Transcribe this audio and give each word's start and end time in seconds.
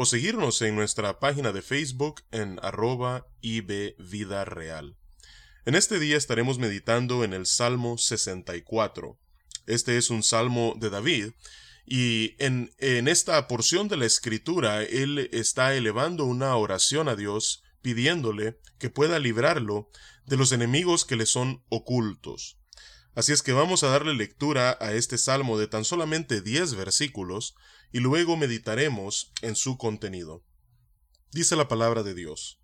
o 0.00 0.06
seguirnos 0.06 0.62
en 0.62 0.76
nuestra 0.76 1.18
página 1.18 1.50
de 1.50 1.60
Facebook 1.60 2.22
en 2.30 2.60
arroba 2.62 3.26
ibvidareal. 3.40 4.96
En 5.66 5.74
este 5.74 5.98
día 5.98 6.16
estaremos 6.16 6.60
meditando 6.60 7.24
en 7.24 7.32
el 7.32 7.46
Salmo 7.46 7.98
64. 7.98 9.18
Este 9.66 9.98
es 9.98 10.10
un 10.10 10.22
salmo 10.22 10.76
de 10.78 10.90
David 10.90 11.32
y 11.84 12.36
en, 12.38 12.72
en 12.78 13.08
esta 13.08 13.48
porción 13.48 13.88
de 13.88 13.96
la 13.96 14.06
escritura 14.06 14.84
él 14.84 15.30
está 15.32 15.74
elevando 15.74 16.26
una 16.26 16.54
oración 16.54 17.08
a 17.08 17.16
Dios 17.16 17.64
pidiéndole 17.82 18.56
que 18.78 18.90
pueda 18.90 19.18
librarlo 19.18 19.90
de 20.26 20.36
los 20.36 20.52
enemigos 20.52 21.04
que 21.04 21.16
le 21.16 21.26
son 21.26 21.64
ocultos. 21.70 22.56
Así 23.16 23.32
es 23.32 23.42
que 23.42 23.52
vamos 23.52 23.82
a 23.82 23.88
darle 23.88 24.14
lectura 24.14 24.78
a 24.80 24.92
este 24.92 25.18
salmo 25.18 25.58
de 25.58 25.66
tan 25.66 25.84
solamente 25.84 26.40
diez 26.40 26.74
versículos, 26.74 27.56
y 27.92 28.00
luego 28.00 28.36
meditaremos 28.36 29.32
en 29.42 29.56
su 29.56 29.78
contenido. 29.78 30.44
Dice 31.32 31.56
la 31.56 31.68
palabra 31.68 32.02
de 32.02 32.14
Dios. 32.14 32.60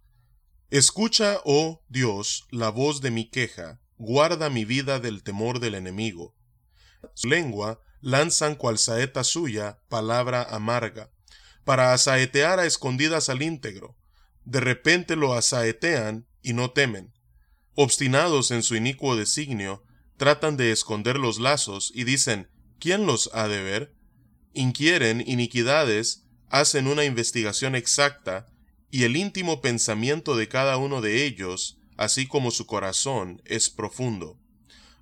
Escucha, 0.71 1.40
oh 1.45 1.85
Dios, 1.88 2.46
la 2.51 2.71
voz 2.71 3.01
de 3.01 3.10
mi 3.10 3.29
queja, 3.29 3.80
guarda 3.96 4.51
mi 4.51 4.65
vida 4.65 4.98
del 4.98 5.23
temor 5.23 5.60
del 5.60 5.74
enemigo. 5.74 6.35
Su 7.15 7.29
lengua 7.29 7.80
lanzan 8.01 8.54
cual 8.54 8.79
saeta 8.79 9.24
suya 9.24 9.79
palabra 9.88 10.43
amarga, 10.43 11.10
para 11.65 11.93
asaetear 11.93 12.59
a 12.59 12.66
escondidas 12.66 13.29
al 13.29 13.43
íntegro. 13.43 13.96
De 14.45 14.60
repente 14.60 15.16
lo 15.16 15.35
asaetean 15.35 16.26
y 16.43 16.52
no 16.52 16.70
temen. 16.73 17.15
Obstinados 17.74 18.51
en 18.51 18.63
su 18.63 18.76
inicuo 18.76 19.16
designio, 19.16 19.82
tratan 20.16 20.57
de 20.57 20.70
esconder 20.70 21.18
los 21.18 21.38
lazos 21.38 21.91
y 21.95 22.04
dicen, 22.04 22.51
¿quién 22.79 23.07
los 23.07 23.30
ha 23.32 23.48
de 23.48 23.63
ver? 23.63 23.95
Inquieren 24.55 25.23
iniquidades, 25.27 26.24
hacen 26.49 26.87
una 26.87 27.05
investigación 27.05 27.74
exacta, 27.74 28.47
y 28.91 29.02
el 29.02 29.16
íntimo 29.16 29.60
pensamiento 29.60 30.37
de 30.37 30.49
cada 30.49 30.77
uno 30.77 31.01
de 31.01 31.24
ellos, 31.24 31.79
así 31.97 32.27
como 32.27 32.51
su 32.51 32.66
corazón, 32.66 33.43
es 33.45 33.69
profundo. 33.71 34.38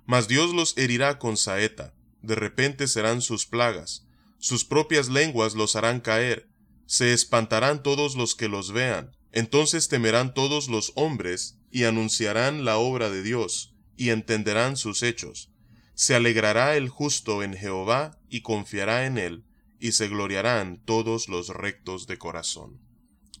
Mas 0.05 0.27
Dios 0.27 0.53
los 0.53 0.77
herirá 0.77 1.19
con 1.19 1.37
saeta, 1.37 1.93
de 2.21 2.35
repente 2.35 2.87
serán 2.87 3.21
sus 3.21 3.45
plagas, 3.45 4.05
sus 4.39 4.65
propias 4.65 5.09
lenguas 5.09 5.53
los 5.53 5.75
harán 5.75 6.01
caer, 6.01 6.49
se 6.85 7.13
espantarán 7.13 7.83
todos 7.83 8.15
los 8.15 8.35
que 8.35 8.47
los 8.47 8.71
vean, 8.71 9.15
entonces 9.31 9.87
temerán 9.87 10.33
todos 10.33 10.67
los 10.67 10.91
hombres, 10.95 11.57
y 11.71 11.85
anunciarán 11.85 12.65
la 12.65 12.77
obra 12.77 13.09
de 13.09 13.23
Dios, 13.23 13.73
y 13.95 14.09
entenderán 14.09 14.77
sus 14.77 15.01
hechos. 15.01 15.49
Se 15.95 16.15
alegrará 16.15 16.75
el 16.75 16.89
justo 16.89 17.43
en 17.43 17.53
Jehová 17.53 18.17
y 18.29 18.41
confiará 18.41 19.05
en 19.05 19.17
él, 19.17 19.45
y 19.79 19.91
se 19.91 20.07
gloriarán 20.07 20.81
todos 20.85 21.27
los 21.27 21.49
rectos 21.49 22.07
de 22.07 22.17
corazón. 22.17 22.79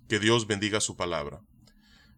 Que 0.07 0.19
Dios 0.19 0.45
bendiga 0.45 0.81
su 0.81 0.95
palabra. 0.95 1.41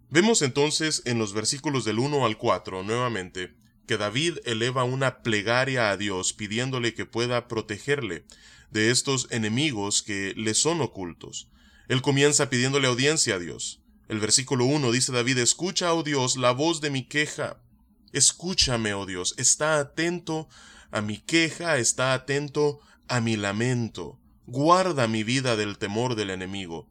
Vemos 0.09 0.41
entonces 0.41 1.01
en 1.05 1.19
los 1.19 1.33
versículos 1.33 1.85
del 1.85 1.99
1 1.99 2.25
al 2.25 2.37
4 2.37 2.83
nuevamente 2.83 3.55
que 3.87 3.97
David 3.97 4.39
eleva 4.45 4.83
una 4.83 5.21
plegaria 5.21 5.91
a 5.91 5.97
Dios 5.97 6.33
pidiéndole 6.33 6.93
que 6.93 7.05
pueda 7.05 7.47
protegerle 7.47 8.25
de 8.71 8.91
estos 8.91 9.27
enemigos 9.31 10.01
que 10.01 10.33
le 10.35 10.53
son 10.53 10.81
ocultos. 10.81 11.49
Él 11.87 12.01
comienza 12.01 12.49
pidiéndole 12.49 12.87
audiencia 12.87 13.35
a 13.35 13.39
Dios. 13.39 13.81
El 14.07 14.19
versículo 14.19 14.65
1 14.65 14.91
dice 14.91 15.11
David, 15.11 15.37
escucha, 15.37 15.93
oh 15.93 16.03
Dios, 16.03 16.35
la 16.37 16.51
voz 16.51 16.81
de 16.81 16.89
mi 16.89 17.03
queja. 17.07 17.61
Escúchame, 18.15 18.93
oh 18.93 19.05
Dios, 19.05 19.35
está 19.37 19.77
atento 19.77 20.47
a 20.89 21.01
mi 21.01 21.17
queja, 21.17 21.79
está 21.79 22.13
atento 22.13 22.79
a 23.09 23.19
mi 23.19 23.35
lamento. 23.35 24.17
Guarda 24.47 25.09
mi 25.09 25.23
vida 25.25 25.57
del 25.57 25.77
temor 25.77 26.15
del 26.15 26.29
enemigo. 26.29 26.87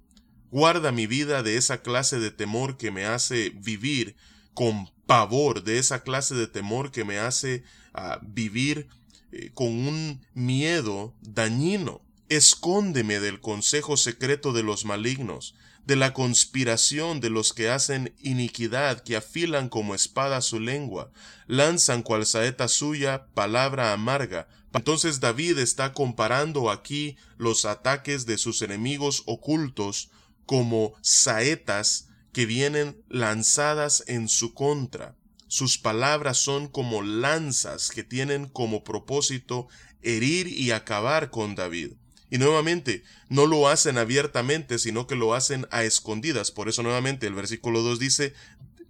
Guarda 0.51 0.93
mi 0.93 1.07
vida 1.07 1.43
de 1.43 1.57
esa 1.57 1.81
clase 1.81 2.19
de 2.19 2.31
temor 2.31 2.77
que 2.77 2.91
me 2.91 3.07
hace 3.07 3.55
vivir 3.57 4.17
con 4.53 4.91
pavor, 5.07 5.65
de 5.65 5.79
esa 5.79 6.03
clase 6.03 6.35
de 6.35 6.47
temor 6.47 6.91
que 6.93 7.05
me 7.05 7.17
hace 7.17 7.65
ah, 7.95 8.21
vivir 8.21 8.89
eh, 9.33 9.51
con 9.55 9.69
un 9.69 10.27
miedo 10.35 11.15
dañino. 11.23 12.03
Escóndeme 12.29 13.19
del 13.19 13.41
consejo 13.41 13.97
secreto 13.97 14.53
de 14.53 14.63
los 14.63 14.85
malignos 14.85 15.55
de 15.87 15.97
la 15.97 16.13
conspiración 16.15 17.21
de 17.21 17.31
los 17.31 17.53
que 17.53 17.69
hacen 17.69 18.15
iniquidad, 18.21 19.03
que 19.03 19.17
afilan 19.17 19.69
como 19.69 19.95
espada 19.95 20.41
su 20.41 20.61
lengua, 20.61 21.11
lanzan 21.47 22.03
cual 22.03 22.25
saeta 22.25 22.69
suya 22.69 23.27
palabra 23.35 23.93
amarga. 23.93 24.49
Entonces 24.73 25.21
David 25.21 25.59
está 25.59 25.93
comparando 25.93 26.71
aquí 26.71 27.17
los 27.37 27.65
ataques 27.65 28.27
de 28.27 28.39
sus 28.39 28.63
enemigos 28.63 29.23
ocultos 29.27 30.11
como 30.47 30.95
saetas 31.01 32.09
que 32.33 32.47
vienen 32.47 33.03
lanzadas 33.09 34.05
en 34.07 34.29
su 34.29 34.55
contra. 34.55 35.17
Sus 35.47 35.79
palabras 35.79 36.39
son 36.39 36.67
como 36.67 37.03
lanzas 37.03 37.91
que 37.91 38.03
tienen 38.03 38.47
como 38.49 38.83
propósito 38.83 39.69
herir 40.03 40.49
y 40.49 40.73
acabar 40.73 41.31
con 41.31 41.55
David. 41.55 41.93
Y 42.35 42.39
nuevamente, 42.39 43.05
no 43.29 43.47
lo 43.47 43.69
hacen 43.69 43.97
abiertamente, 43.97 44.81
sino 44.81 45.07
que 45.07 45.15
lo 45.15 45.35
hacen 45.35 45.69
a 45.71 45.85
escondidas. 45.85 46.51
Por 46.51 46.69
eso 46.69 46.83
nuevamente 46.83 47.29
el 47.29 47.35
versículo 47.35 47.83
2 47.83 48.01
dice, 48.01 48.35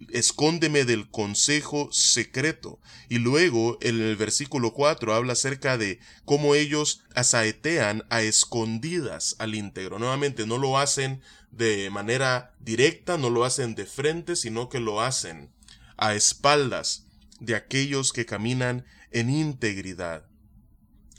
escóndeme 0.09 0.87
del 0.87 1.11
consejo 1.11 1.91
secreto. 1.93 2.81
Y 3.11 3.19
luego 3.19 3.77
en 3.83 4.01
el 4.01 4.17
versículo 4.17 4.73
4 4.73 5.13
habla 5.13 5.35
acerca 5.35 5.77
de 5.77 6.01
cómo 6.25 6.55
ellos 6.55 7.03
asaetean 7.15 8.05
a 8.09 8.23
escondidas 8.23 9.37
al 9.39 9.55
íntegro. 9.55 9.99
Nuevamente, 9.99 10.47
no 10.47 10.57
lo 10.57 10.79
hacen 10.79 11.21
de 11.51 11.91
manera 11.91 12.55
directa, 12.61 13.19
no 13.19 13.29
lo 13.29 13.45
hacen 13.45 13.75
de 13.75 13.85
frente, 13.85 14.37
sino 14.37 14.71
que 14.71 14.81
lo 14.81 15.03
hacen 15.03 15.51
a 15.99 16.15
espaldas 16.15 17.05
de 17.41 17.57
aquellos 17.57 18.15
que 18.15 18.25
caminan 18.25 18.87
en 19.11 19.29
integridad. 19.29 20.25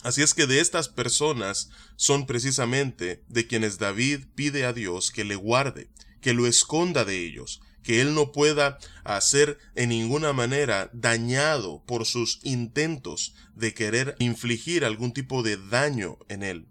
Así 0.05 0.21
es 0.21 0.35
que 0.35 0.45
de 0.45 0.59
estas 0.59 0.87
personas 0.87 1.71
son 1.95 2.27
precisamente 2.27 3.23
de 3.27 3.47
quienes 3.47 3.79
David 3.79 4.25
pide 4.35 4.63
a 4.63 4.71
Dios 4.71 5.09
que 5.09 5.25
le 5.25 5.35
guarde, 5.35 5.89
que 6.21 6.35
lo 6.35 6.45
esconda 6.45 7.05
de 7.05 7.25
ellos, 7.25 7.59
que 7.81 8.01
él 8.01 8.13
no 8.13 8.31
pueda 8.31 8.77
hacer 9.03 9.57
en 9.73 9.89
ninguna 9.89 10.31
manera 10.31 10.91
dañado 10.93 11.83
por 11.87 12.05
sus 12.05 12.39
intentos 12.43 13.33
de 13.55 13.73
querer 13.73 14.15
infligir 14.19 14.85
algún 14.85 15.11
tipo 15.11 15.41
de 15.41 15.57
daño 15.57 16.19
en 16.29 16.43
él. 16.43 16.67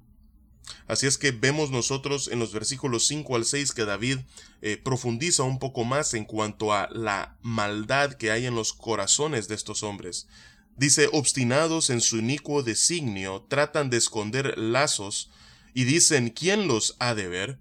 Así 0.86 1.08
es 1.08 1.18
que 1.18 1.32
vemos 1.32 1.72
nosotros 1.72 2.28
en 2.28 2.38
los 2.38 2.52
versículos 2.52 3.08
5 3.08 3.34
al 3.34 3.44
6 3.44 3.72
que 3.72 3.84
David 3.84 4.18
eh, 4.62 4.76
profundiza 4.76 5.42
un 5.42 5.58
poco 5.58 5.82
más 5.82 6.14
en 6.14 6.24
cuanto 6.24 6.72
a 6.72 6.88
la 6.92 7.36
maldad 7.42 8.14
que 8.14 8.30
hay 8.30 8.46
en 8.46 8.54
los 8.54 8.72
corazones 8.72 9.48
de 9.48 9.56
estos 9.56 9.82
hombres. 9.82 10.28
Dice, 10.76 11.08
obstinados 11.12 11.90
en 11.90 12.00
su 12.00 12.18
inicuo 12.18 12.62
designio, 12.62 13.46
tratan 13.48 13.90
de 13.90 13.96
esconder 13.98 14.58
lazos 14.58 15.30
y 15.72 15.84
dicen, 15.84 16.30
¿quién 16.30 16.66
los 16.66 16.96
ha 16.98 17.14
de 17.14 17.28
ver? 17.28 17.58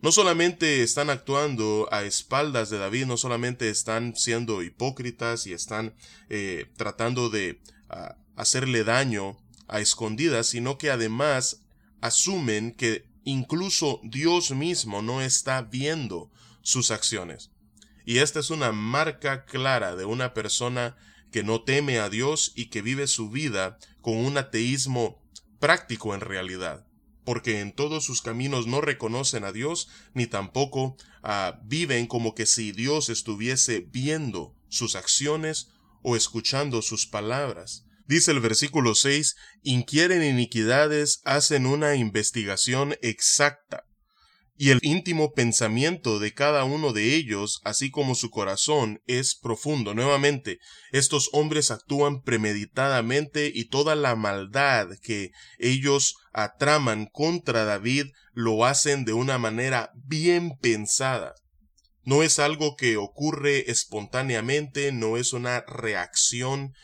No 0.00 0.12
solamente 0.12 0.82
están 0.82 1.08
actuando 1.08 1.88
a 1.90 2.02
espaldas 2.02 2.70
de 2.70 2.78
David, 2.78 3.06
no 3.06 3.16
solamente 3.16 3.70
están 3.70 4.14
siendo 4.16 4.62
hipócritas 4.62 5.46
y 5.46 5.52
están 5.52 5.94
eh, 6.28 6.66
tratando 6.76 7.30
de 7.30 7.60
ah, 7.88 8.16
hacerle 8.36 8.84
daño 8.84 9.38
a 9.68 9.80
escondidas, 9.80 10.46
sino 10.46 10.76
que 10.76 10.90
además 10.90 11.62
asumen 12.00 12.72
que 12.72 13.06
incluso 13.24 14.00
Dios 14.04 14.50
mismo 14.50 15.00
no 15.00 15.22
está 15.22 15.62
viendo 15.62 16.30
sus 16.62 16.90
acciones. 16.90 17.50
Y 18.04 18.18
esta 18.18 18.40
es 18.40 18.50
una 18.50 18.72
marca 18.72 19.46
clara 19.46 19.96
de 19.96 20.04
una 20.04 20.34
persona 20.34 20.96
que 21.34 21.42
no 21.42 21.62
teme 21.62 21.98
a 21.98 22.08
Dios 22.08 22.52
y 22.54 22.66
que 22.66 22.80
vive 22.80 23.08
su 23.08 23.28
vida 23.28 23.76
con 24.02 24.18
un 24.18 24.38
ateísmo 24.38 25.20
práctico 25.58 26.14
en 26.14 26.20
realidad, 26.20 26.86
porque 27.24 27.58
en 27.58 27.72
todos 27.72 28.04
sus 28.04 28.22
caminos 28.22 28.68
no 28.68 28.80
reconocen 28.80 29.42
a 29.42 29.50
Dios 29.50 29.88
ni 30.12 30.28
tampoco 30.28 30.96
ah, 31.24 31.58
viven 31.64 32.06
como 32.06 32.36
que 32.36 32.46
si 32.46 32.70
Dios 32.70 33.08
estuviese 33.08 33.80
viendo 33.80 34.54
sus 34.68 34.94
acciones 34.94 35.72
o 36.02 36.14
escuchando 36.14 36.82
sus 36.82 37.04
palabras. 37.04 37.84
Dice 38.06 38.30
el 38.30 38.38
versículo 38.38 38.94
6, 38.94 39.34
inquieren 39.64 40.22
iniquidades, 40.22 41.20
hacen 41.24 41.66
una 41.66 41.96
investigación 41.96 42.94
exacta. 43.02 43.83
Y 44.56 44.70
el 44.70 44.78
íntimo 44.82 45.32
pensamiento 45.32 46.20
de 46.20 46.32
cada 46.32 46.64
uno 46.64 46.92
de 46.92 47.14
ellos, 47.14 47.60
así 47.64 47.90
como 47.90 48.14
su 48.14 48.30
corazón, 48.30 49.02
es 49.06 49.34
profundo. 49.34 49.94
Nuevamente, 49.94 50.58
estos 50.92 51.28
hombres 51.32 51.70
actúan 51.70 52.22
premeditadamente 52.22 53.50
y 53.52 53.64
toda 53.64 53.96
la 53.96 54.14
maldad 54.14 54.88
que 55.02 55.32
ellos 55.58 56.16
atraman 56.32 57.06
contra 57.06 57.64
David 57.64 58.06
lo 58.32 58.64
hacen 58.64 59.04
de 59.04 59.12
una 59.12 59.38
manera 59.38 59.90
bien 59.94 60.56
pensada. 60.60 61.34
No 62.04 62.22
es 62.22 62.38
algo 62.38 62.76
que 62.76 62.96
ocurre 62.96 63.70
espontáneamente, 63.70 64.92
no 64.92 65.16
es 65.16 65.32
una 65.32 65.62
reacción 65.62 66.74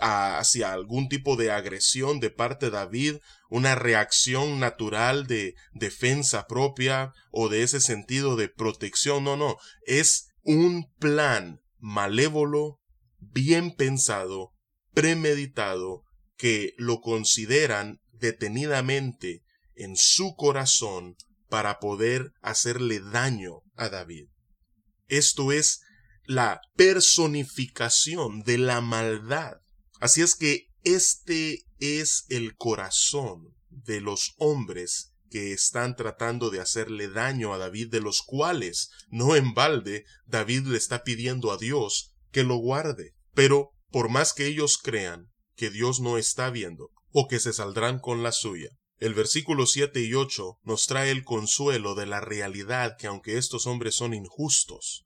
hacia 0.00 0.72
algún 0.72 1.08
tipo 1.08 1.36
de 1.36 1.50
agresión 1.50 2.20
de 2.20 2.30
parte 2.30 2.66
de 2.66 2.72
David, 2.72 3.16
una 3.48 3.74
reacción 3.74 4.60
natural 4.60 5.26
de 5.26 5.54
defensa 5.72 6.46
propia 6.46 7.12
o 7.30 7.48
de 7.48 7.62
ese 7.62 7.80
sentido 7.80 8.36
de 8.36 8.48
protección. 8.48 9.24
No, 9.24 9.36
no, 9.36 9.56
es 9.86 10.28
un 10.42 10.90
plan 10.98 11.60
malévolo, 11.78 12.80
bien 13.18 13.74
pensado, 13.74 14.52
premeditado, 14.92 16.02
que 16.36 16.74
lo 16.76 17.00
consideran 17.00 18.00
detenidamente 18.10 19.42
en 19.74 19.96
su 19.96 20.34
corazón 20.34 21.16
para 21.48 21.78
poder 21.78 22.32
hacerle 22.40 23.00
daño 23.00 23.62
a 23.76 23.88
David. 23.88 24.26
Esto 25.08 25.52
es 25.52 25.82
la 26.24 26.60
personificación 26.76 28.42
de 28.42 28.58
la 28.58 28.80
maldad 28.80 29.61
Así 30.02 30.20
es 30.20 30.34
que 30.34 30.66
este 30.82 31.64
es 31.78 32.24
el 32.28 32.56
corazón 32.56 33.54
de 33.70 34.00
los 34.00 34.34
hombres 34.36 35.12
que 35.30 35.52
están 35.52 35.94
tratando 35.94 36.50
de 36.50 36.58
hacerle 36.58 37.08
daño 37.08 37.54
a 37.54 37.58
David, 37.58 37.88
de 37.92 38.00
los 38.00 38.20
cuales, 38.20 38.90
no 39.10 39.36
en 39.36 39.54
balde, 39.54 40.04
David 40.26 40.66
le 40.66 40.76
está 40.76 41.04
pidiendo 41.04 41.52
a 41.52 41.56
Dios 41.56 42.16
que 42.32 42.42
lo 42.42 42.56
guarde. 42.56 43.14
Pero, 43.32 43.70
por 43.92 44.08
más 44.08 44.32
que 44.32 44.48
ellos 44.48 44.76
crean 44.76 45.30
que 45.54 45.70
Dios 45.70 46.00
no 46.00 46.18
está 46.18 46.50
viendo, 46.50 46.90
o 47.12 47.28
que 47.28 47.38
se 47.38 47.52
saldrán 47.52 48.00
con 48.00 48.24
la 48.24 48.32
suya, 48.32 48.70
el 48.98 49.14
versículo 49.14 49.66
7 49.66 50.00
y 50.00 50.14
8 50.14 50.58
nos 50.64 50.88
trae 50.88 51.12
el 51.12 51.22
consuelo 51.22 51.94
de 51.94 52.06
la 52.06 52.20
realidad 52.20 52.96
que 52.98 53.06
aunque 53.06 53.38
estos 53.38 53.68
hombres 53.68 53.94
son 53.94 54.14
injustos, 54.14 55.04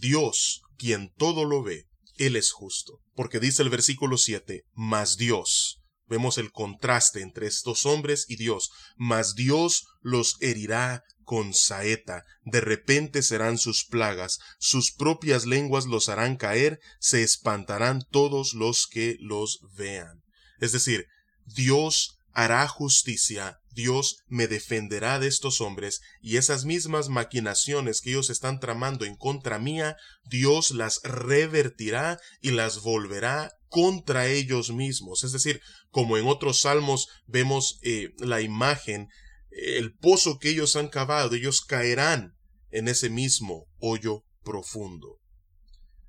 Dios, 0.00 0.62
quien 0.78 1.12
todo 1.18 1.44
lo 1.44 1.62
ve, 1.62 1.86
él 2.16 2.36
es 2.36 2.52
justo. 2.52 3.00
Porque 3.14 3.40
dice 3.40 3.62
el 3.62 3.70
versículo 3.70 4.18
7, 4.18 4.64
mas 4.72 5.16
Dios. 5.16 5.78
Vemos 6.08 6.36
el 6.36 6.52
contraste 6.52 7.22
entre 7.22 7.46
estos 7.46 7.86
hombres 7.86 8.26
y 8.28 8.36
Dios. 8.36 8.70
Mas 8.96 9.34
Dios 9.34 9.86
los 10.02 10.36
herirá 10.40 11.04
con 11.24 11.54
saeta. 11.54 12.24
De 12.44 12.60
repente 12.60 13.22
serán 13.22 13.56
sus 13.56 13.84
plagas. 13.86 14.38
Sus 14.58 14.92
propias 14.92 15.46
lenguas 15.46 15.86
los 15.86 16.08
harán 16.08 16.36
caer. 16.36 16.80
Se 17.00 17.22
espantarán 17.22 18.02
todos 18.10 18.52
los 18.52 18.86
que 18.86 19.16
los 19.20 19.60
vean. 19.74 20.22
Es 20.60 20.72
decir, 20.72 21.06
Dios 21.46 22.18
hará 22.32 22.66
justicia, 22.68 23.60
Dios 23.70 24.22
me 24.28 24.46
defenderá 24.46 25.18
de 25.18 25.28
estos 25.28 25.60
hombres, 25.60 26.02
y 26.20 26.36
esas 26.36 26.64
mismas 26.64 27.08
maquinaciones 27.08 28.00
que 28.00 28.10
ellos 28.10 28.30
están 28.30 28.60
tramando 28.60 29.04
en 29.04 29.16
contra 29.16 29.58
mía, 29.58 29.96
Dios 30.24 30.70
las 30.72 31.00
revertirá 31.02 32.18
y 32.40 32.50
las 32.50 32.80
volverá 32.80 33.52
contra 33.68 34.28
ellos 34.28 34.70
mismos. 34.70 35.24
Es 35.24 35.32
decir, 35.32 35.62
como 35.90 36.18
en 36.18 36.26
otros 36.26 36.60
salmos 36.60 37.08
vemos 37.26 37.78
eh, 37.82 38.10
la 38.18 38.40
imagen, 38.40 39.08
el 39.50 39.94
pozo 39.94 40.38
que 40.38 40.50
ellos 40.50 40.76
han 40.76 40.88
cavado, 40.88 41.34
ellos 41.34 41.62
caerán 41.62 42.34
en 42.70 42.88
ese 42.88 43.10
mismo 43.10 43.66
hoyo 43.78 44.24
profundo. 44.44 45.18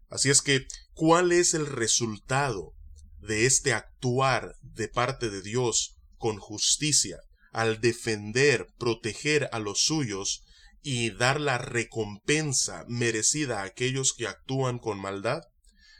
Así 0.09 0.29
es 0.29 0.41
que, 0.41 0.67
¿cuál 0.93 1.31
es 1.31 1.53
el 1.53 1.65
resultado 1.65 2.73
de 3.19 3.45
este 3.45 3.73
actuar 3.73 4.55
de 4.61 4.87
parte 4.87 5.29
de 5.29 5.41
Dios 5.41 5.97
con 6.23 6.37
justicia, 6.37 7.17
al 7.51 7.81
defender, 7.81 8.69
proteger 8.79 9.49
a 9.51 9.59
los 9.59 9.81
suyos 9.81 10.45
y 10.81 11.09
dar 11.09 11.41
la 11.41 11.57
recompensa 11.57 12.85
merecida 12.87 13.59
a 13.59 13.63
aquellos 13.65 14.13
que 14.13 14.27
actúan 14.27 14.79
con 14.79 15.01
maldad? 15.01 15.41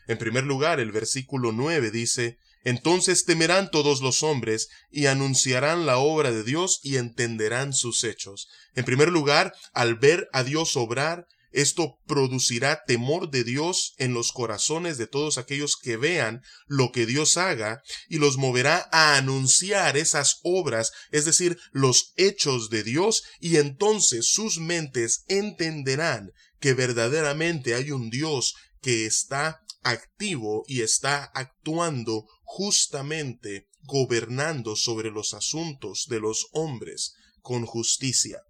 En 0.08 0.18
primer 0.18 0.46
lugar, 0.46 0.80
el 0.80 0.94
versículo 0.94 1.52
9 1.52 1.92
dice, 1.92 2.38
Entonces 2.64 3.25
temerán 3.25 3.70
todos 3.70 4.00
los 4.00 4.24
hombres 4.24 4.70
y 4.90 5.08
anunciarán 5.08 5.86
la 5.86 5.98
obra 5.98 6.31
de 6.31 6.46
Dios 6.46 6.80
y 6.84 6.96
entenderán 6.96 7.74
sus 7.74 8.06
hechos. 8.06 8.48
En 8.76 8.86
primer 8.86 9.10
lugar, 9.10 9.54
al 9.74 9.96
ver 9.96 10.30
a 10.31 10.46
Dios 10.46 10.78
obrar, 10.78 11.28
esto 11.54 12.00
producirá 12.06 12.84
temor 12.86 13.30
de 13.30 13.44
Dios 13.44 13.94
en 13.98 14.14
los 14.14 14.32
corazones 14.32 14.98
de 14.98 15.08
todos 15.08 15.38
aquellos 15.38 15.78
que 15.78 15.98
vean 15.98 16.42
lo 16.68 16.92
que 16.92 17.06
Dios 17.06 17.38
haga 17.38 17.82
y 18.10 18.18
los 18.18 18.38
moverá 18.38 18.90
a 18.92 19.16
anunciar 19.18 19.96
esas 19.98 20.40
obras, 20.44 20.92
es 21.12 21.26
decir, 21.26 21.58
los 21.72 22.14
hechos 22.16 22.70
de 22.70 22.84
Dios, 22.84 23.24
y 23.40 23.58
entonces 23.58 24.28
sus 24.28 24.58
mentes 24.58 25.24
entenderán 25.28 26.32
que 26.60 26.74
verdaderamente 26.74 27.76
hay 27.76 27.92
un 27.92 28.10
Dios 28.10 28.56
que 28.82 29.06
está 29.06 29.62
activo 29.84 30.64
y 30.68 30.82
está 30.82 31.26
actuando 31.34 32.26
justamente 32.44 33.68
gobernando 33.84 34.76
sobre 34.76 35.12
los 35.12 35.34
asuntos 35.34 36.08
de 36.10 36.20
los 36.20 36.48
hombres 36.52 37.14
con 37.42 37.66
justicia. 37.66 38.42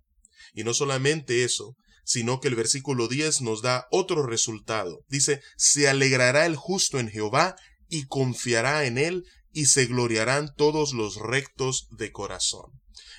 Y 0.54 0.64
no 0.64 0.74
solamente 0.74 1.44
eso, 1.44 1.76
sino 2.04 2.40
que 2.40 2.48
el 2.48 2.56
versículo 2.56 3.08
10 3.08 3.42
nos 3.42 3.62
da 3.62 3.88
otro 3.92 4.26
resultado. 4.26 5.04
Dice, 5.08 5.42
se 5.58 5.88
alegrará 5.88 6.46
el 6.46 6.56
justo 6.56 7.00
en 7.00 7.10
Jehová 7.10 7.56
y 7.90 8.06
confiará 8.08 8.86
en 8.86 8.98
él 8.98 9.26
y 9.52 9.68
se 9.68 9.86
gloriarán 9.86 10.54
todos 10.56 10.94
los 10.94 11.18
rectos 11.18 11.88
de 11.92 12.12
corazón. 12.12 12.72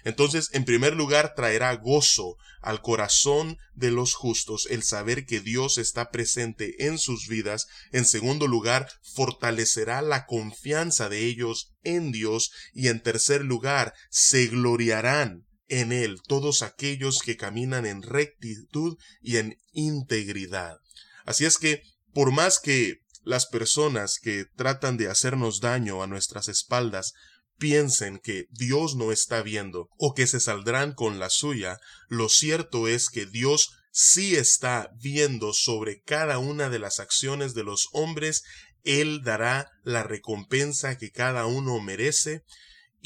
Entonces, 0.04 0.50
en 0.52 0.64
primer 0.64 0.94
lugar, 0.94 1.34
traerá 1.34 1.74
gozo 1.76 2.36
al 2.60 2.82
corazón 2.82 3.56
de 3.74 3.90
los 3.90 4.14
justos 4.14 4.66
el 4.70 4.82
saber 4.82 5.24
que 5.24 5.40
Dios 5.40 5.78
está 5.78 6.10
presente 6.10 6.86
en 6.86 6.98
sus 6.98 7.26
vidas. 7.26 7.66
En 7.90 8.04
segundo 8.04 8.46
lugar, 8.46 8.88
fortalecerá 9.02 10.02
la 10.02 10.26
confianza 10.26 11.08
de 11.08 11.24
ellos 11.24 11.72
en 11.82 12.12
Dios. 12.12 12.52
Y 12.74 12.88
en 12.88 13.02
tercer 13.02 13.44
lugar, 13.44 13.94
se 14.10 14.46
gloriarán 14.46 15.46
en 15.68 15.92
Él 15.92 16.20
todos 16.26 16.62
aquellos 16.62 17.20
que 17.20 17.36
caminan 17.36 17.86
en 17.86 18.02
rectitud 18.02 18.96
y 19.22 19.38
en 19.38 19.58
integridad. 19.72 20.78
Así 21.24 21.44
es 21.44 21.58
que, 21.58 21.82
por 22.12 22.32
más 22.32 22.58
que 22.58 23.00
las 23.22 23.46
personas 23.46 24.18
que 24.18 24.44
tratan 24.56 24.96
de 24.96 25.08
hacernos 25.08 25.60
daño 25.60 26.02
a 26.02 26.06
nuestras 26.06 26.48
espaldas 26.48 27.14
piensen 27.56 28.18
que 28.18 28.46
Dios 28.50 28.96
no 28.96 29.12
está 29.12 29.42
viendo 29.42 29.88
o 29.96 30.14
que 30.14 30.26
se 30.26 30.40
saldrán 30.40 30.92
con 30.92 31.18
la 31.18 31.30
suya, 31.30 31.78
lo 32.08 32.28
cierto 32.28 32.88
es 32.88 33.08
que 33.08 33.26
Dios 33.26 33.70
sí 33.90 34.34
está 34.34 34.90
viendo 35.00 35.52
sobre 35.52 36.02
cada 36.02 36.38
una 36.38 36.68
de 36.68 36.80
las 36.80 36.98
acciones 36.98 37.54
de 37.54 37.62
los 37.62 37.88
hombres, 37.92 38.42
Él 38.82 39.22
dará 39.22 39.70
la 39.84 40.02
recompensa 40.02 40.98
que 40.98 41.10
cada 41.10 41.46
uno 41.46 41.80
merece, 41.80 42.42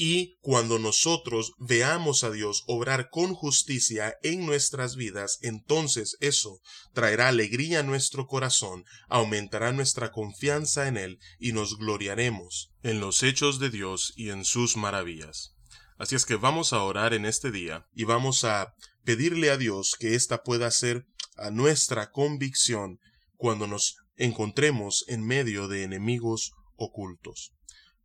y 0.01 0.37
cuando 0.39 0.79
nosotros 0.79 1.51
veamos 1.57 2.23
a 2.23 2.31
Dios 2.31 2.63
obrar 2.67 3.09
con 3.09 3.33
justicia 3.33 4.15
en 4.23 4.45
nuestras 4.45 4.95
vidas, 4.95 5.39
entonces 5.41 6.15
eso 6.21 6.61
traerá 6.93 7.27
alegría 7.27 7.81
a 7.81 7.83
nuestro 7.83 8.25
corazón, 8.25 8.85
aumentará 9.09 9.73
nuestra 9.73 10.13
confianza 10.13 10.87
en 10.87 10.95
Él 10.95 11.19
y 11.37 11.51
nos 11.51 11.77
gloriaremos 11.77 12.71
en 12.81 13.01
los 13.01 13.23
hechos 13.23 13.59
de 13.59 13.69
Dios 13.69 14.13
y 14.15 14.29
en 14.29 14.45
sus 14.45 14.77
maravillas. 14.77 15.51
Así 15.97 16.15
es 16.15 16.25
que 16.25 16.37
vamos 16.37 16.71
a 16.71 16.81
orar 16.81 17.13
en 17.13 17.25
este 17.25 17.51
día 17.51 17.85
y 17.93 18.05
vamos 18.05 18.45
a 18.45 18.73
pedirle 19.03 19.49
a 19.49 19.57
Dios 19.57 19.97
que 19.99 20.15
ésta 20.15 20.43
pueda 20.43 20.71
ser 20.71 21.07
a 21.35 21.51
nuestra 21.51 22.09
convicción 22.11 22.99
cuando 23.35 23.67
nos 23.67 23.97
encontremos 24.15 25.03
en 25.09 25.25
medio 25.25 25.67
de 25.67 25.83
enemigos 25.83 26.53
ocultos. 26.77 27.51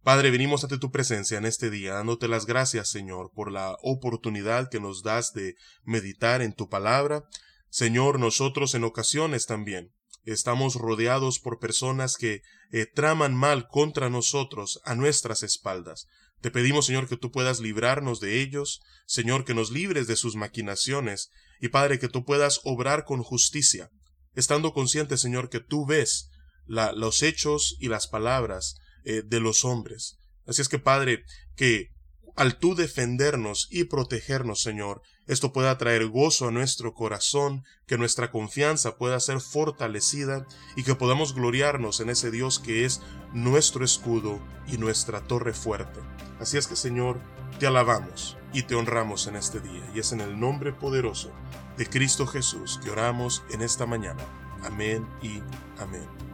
Padre, 0.04 0.30
venimos 0.30 0.62
ante 0.62 0.76
tu 0.76 0.90
presencia 0.90 1.38
en 1.38 1.46
este 1.46 1.70
día, 1.70 1.94
dándote 1.94 2.28
las 2.28 2.44
gracias, 2.44 2.90
Señor, 2.90 3.30
por 3.34 3.50
la 3.50 3.78
oportunidad 3.80 4.68
que 4.68 4.78
nos 4.78 5.02
das 5.02 5.32
de 5.32 5.54
meditar 5.82 6.42
en 6.42 6.52
tu 6.52 6.68
palabra. 6.68 7.24
Señor, 7.70 8.20
nosotros 8.20 8.74
en 8.74 8.84
ocasiones 8.84 9.46
también 9.46 9.94
estamos 10.24 10.74
rodeados 10.74 11.38
por 11.38 11.58
personas 11.58 12.18
que 12.18 12.42
eh, 12.70 12.84
traman 12.84 13.34
mal 13.34 13.66
contra 13.66 14.10
nosotros 14.10 14.78
a 14.84 14.94
nuestras 14.94 15.42
espaldas. 15.42 16.06
Te 16.42 16.50
pedimos, 16.50 16.84
Señor, 16.84 17.08
que 17.08 17.16
tú 17.16 17.30
puedas 17.30 17.60
librarnos 17.60 18.20
de 18.20 18.42
ellos, 18.42 18.82
Señor, 19.06 19.46
que 19.46 19.54
nos 19.54 19.70
libres 19.70 20.06
de 20.06 20.16
sus 20.16 20.36
maquinaciones, 20.36 21.30
y 21.62 21.68
Padre, 21.68 21.98
que 21.98 22.08
tú 22.08 22.26
puedas 22.26 22.60
obrar 22.64 23.06
con 23.06 23.22
justicia, 23.22 23.88
estando 24.34 24.74
consciente, 24.74 25.16
Señor, 25.16 25.48
que 25.48 25.60
tú 25.60 25.86
ves 25.86 26.28
los 26.66 27.22
hechos 27.22 27.74
y 27.80 27.88
las 27.88 28.06
palabras 28.06 28.76
eh, 29.04 29.22
de 29.24 29.40
los 29.40 29.64
hombres. 29.64 30.18
Así 30.46 30.62
es 30.62 30.68
que, 30.68 30.78
Padre, 30.78 31.24
que 31.56 31.90
al 32.36 32.58
tú 32.58 32.74
defendernos 32.74 33.68
y 33.70 33.84
protegernos, 33.84 34.60
Señor, 34.60 35.02
esto 35.26 35.52
pueda 35.52 35.78
traer 35.78 36.06
gozo 36.08 36.48
a 36.48 36.50
nuestro 36.50 36.92
corazón, 36.92 37.64
que 37.86 37.96
nuestra 37.96 38.30
confianza 38.30 38.96
pueda 38.96 39.20
ser 39.20 39.40
fortalecida 39.40 40.46
y 40.76 40.82
que 40.82 40.94
podamos 40.94 41.34
gloriarnos 41.34 42.00
en 42.00 42.10
ese 42.10 42.30
Dios 42.30 42.58
que 42.58 42.84
es 42.84 43.00
nuestro 43.32 43.84
escudo 43.84 44.40
y 44.66 44.78
nuestra 44.78 45.22
torre 45.22 45.54
fuerte. 45.54 46.00
Así 46.40 46.58
es 46.58 46.66
que, 46.66 46.76
Señor, 46.76 47.20
te 47.58 47.66
alabamos 47.66 48.36
y 48.52 48.64
te 48.64 48.74
honramos 48.74 49.26
en 49.26 49.36
este 49.36 49.60
día, 49.60 49.88
y 49.94 50.00
es 50.00 50.12
en 50.12 50.20
el 50.20 50.38
nombre 50.38 50.72
poderoso 50.72 51.32
de 51.76 51.86
Cristo 51.86 52.26
Jesús 52.26 52.78
que 52.82 52.90
oramos 52.90 53.42
en 53.50 53.62
esta 53.62 53.86
mañana. 53.86 54.22
Amén 54.62 55.06
y 55.22 55.40
amén. 55.78 56.33